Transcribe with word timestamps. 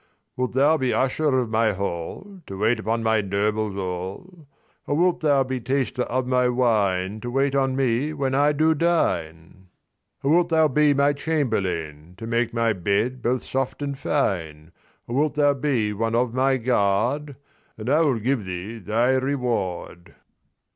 XII'Wilt 0.35 0.53
thou 0.53 0.77
be 0.77 0.95
usher 0.95 1.37
of 1.37 1.51
my 1.51 1.73
hall, 1.73 2.41
To 2.47 2.57
wait 2.57 2.79
upon 2.79 3.03
my 3.03 3.21
nobles 3.21 3.77
all? 3.77 4.47
Or 4.87 4.97
wilt 4.97 5.19
thou 5.19 5.43
be 5.43 5.59
taster 5.59 6.01
of 6.01 6.25
my 6.25 6.49
wine, 6.49 7.19
To 7.21 7.29
wait 7.29 7.53
on 7.53 7.75
me 7.75 8.11
when 8.11 8.33
I 8.33 8.51
do 8.51 8.73
dine? 8.73 9.67
XIII'Or 10.23 10.31
wilt 10.33 10.49
thou 10.49 10.67
be 10.67 10.95
my 10.95 11.13
chamberlain, 11.13 12.15
To 12.17 12.25
make 12.25 12.51
my 12.51 12.73
bed 12.73 13.21
both 13.21 13.43
soft 13.45 13.83
and 13.83 13.95
fine? 13.95 14.71
Or 15.07 15.13
wilt 15.15 15.35
thou 15.35 15.53
be 15.53 15.93
one 15.93 16.15
of 16.15 16.33
my 16.33 16.57
guard? 16.57 17.35
And 17.77 17.87
I 17.87 18.01
will 18.01 18.17
give 18.17 18.43
thee 18.45 18.79
thy 18.79 19.11
reward. 19.17 20.15